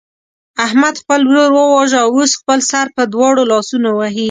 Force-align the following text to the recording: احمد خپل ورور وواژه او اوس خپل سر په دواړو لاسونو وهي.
احمد 0.65 0.95
خپل 1.01 1.21
ورور 1.29 1.51
وواژه 1.53 1.99
او 2.05 2.11
اوس 2.17 2.31
خپل 2.39 2.59
سر 2.71 2.85
په 2.95 3.03
دواړو 3.13 3.43
لاسونو 3.51 3.89
وهي. 3.99 4.19